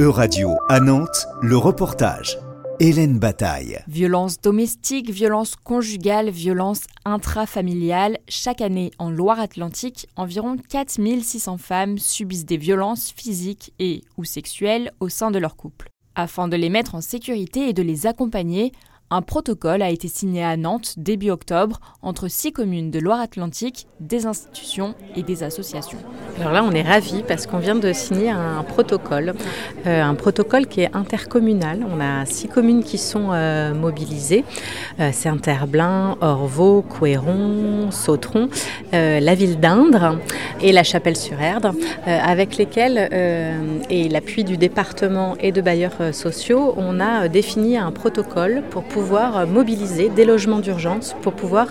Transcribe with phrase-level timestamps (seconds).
[0.00, 2.36] E-Radio à Nantes, le reportage.
[2.80, 3.78] Hélène Bataille.
[3.86, 8.18] Violence domestique, violence conjugale, violence intrafamiliale.
[8.28, 15.08] Chaque année, en Loire-Atlantique, environ 4600 femmes subissent des violences physiques et ou sexuelles au
[15.08, 15.88] sein de leur couple.
[16.16, 18.72] Afin de les mettre en sécurité et de les accompagner,
[19.10, 24.26] un protocole a été signé à Nantes début octobre entre six communes de Loire-Atlantique, des
[24.26, 25.98] institutions et des associations.
[26.40, 29.34] Alors là, on est ravis parce qu'on vient de signer un protocole,
[29.86, 31.86] euh, un protocole qui est intercommunal.
[31.88, 34.44] On a six communes qui sont euh, mobilisées.
[34.98, 38.48] Euh, c'est Interblin, Orvaux, Couéron, Sautron,
[38.92, 40.18] la ville d'Indre
[40.60, 41.72] et la Chapelle-sur-Erdre,
[42.06, 43.08] avec lesquelles,
[43.90, 48.84] et l'appui du département et de bailleurs sociaux, on a défini un protocole pour
[49.46, 51.68] mobiliser des logements d'urgence, pour pouvoir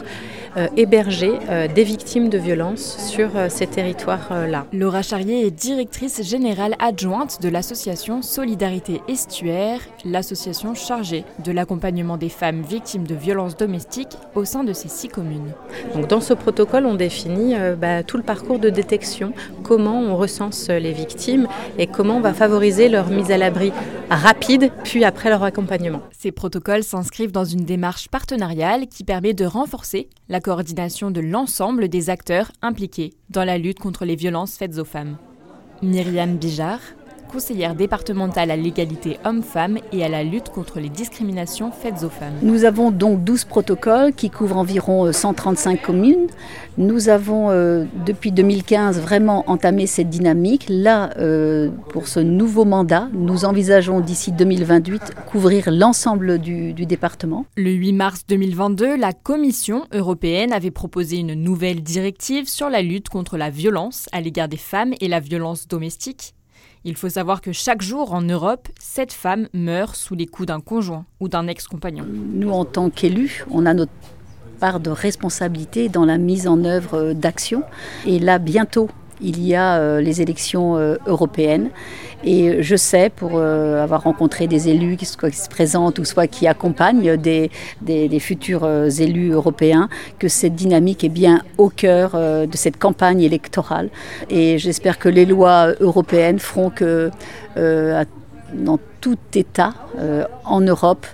[0.56, 4.68] euh, héberger euh, des victimes de violences sur euh, ces territoires-là.
[4.72, 12.30] Laura Charrier est directrice générale adjointe de l'association Solidarité Estuaire, l'association chargée de l'accompagnement des
[12.30, 15.54] femmes victimes de violences domestiques au sein de ces six communes.
[15.96, 20.70] Donc dans ce protocole, on définit bah, tout le parcours de détection, comment on recense
[20.70, 21.48] les victimes
[21.80, 23.72] et comment on va favoriser leur mise à l'abri
[24.16, 26.02] rapide, puis après leur accompagnement.
[26.18, 31.90] Ces protocoles s'inscrivent dans une démarche partenariale qui permet de renforcer la coordination de l'ensemble
[31.90, 35.18] des acteurs impliqués dans la lutte contre les violences faites aux femmes.
[35.82, 36.80] Myriam Bijard,
[37.34, 42.36] conseillère départementale à l'égalité homme-femme et à la lutte contre les discriminations faites aux femmes.
[42.44, 46.28] Nous avons donc 12 protocoles qui couvrent environ 135 euh, communes.
[46.78, 50.68] Nous avons euh, depuis 2015 vraiment entamé cette dynamique.
[50.70, 57.48] Là, euh, pour ce nouveau mandat, nous envisageons d'ici 2028 couvrir l'ensemble du, du département.
[57.58, 63.10] Le 8 mars 2022, la Commission européenne avait proposé une nouvelle directive sur la lutte
[63.10, 66.36] contre la violence à l'égard des femmes et la violence domestique.
[66.86, 70.60] Il faut savoir que chaque jour en Europe, sept femmes meurent sous les coups d'un
[70.60, 72.06] conjoint ou d'un ex-compagnon.
[72.08, 73.92] Nous, en tant qu'élus, on a notre
[74.60, 77.64] part de responsabilité dans la mise en œuvre d'actions.
[78.06, 78.90] Et là, bientôt,
[79.22, 81.70] il y a euh, les élections euh, européennes.
[82.24, 86.48] Et je sais, pour euh, avoir rencontré des élus qui, se présentent ou soit qui
[86.48, 92.80] accompagnent des, des, futurs élus européens, que cette dynamique est bien au cœur de cette
[92.80, 93.90] campagne électorale.
[94.30, 97.12] Et j'espère que les lois européennes feront que
[97.58, 99.74] dans tout État
[100.46, 101.06] en Europe,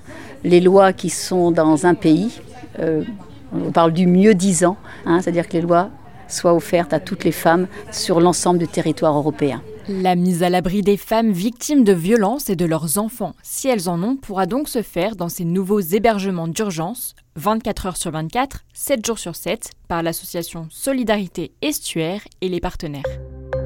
[0.43, 2.39] les lois qui sont dans un pays,
[2.77, 4.77] on parle du mieux disant,
[5.07, 5.89] hein, c'est-à-dire que les lois
[6.29, 9.61] soit offerte à toutes les femmes sur l'ensemble du territoire européen.
[9.87, 13.89] La mise à l'abri des femmes victimes de violences et de leurs enfants, si elles
[13.89, 18.65] en ont, pourra donc se faire dans ces nouveaux hébergements d'urgence, 24 heures sur 24,
[18.73, 23.03] 7 jours sur 7, par l'association Solidarité Estuaire et les partenaires.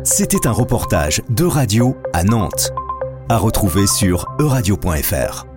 [0.06, 2.72] C'était un reportage de radio à Nantes,
[3.29, 5.53] à retrouver sur euradio.fr.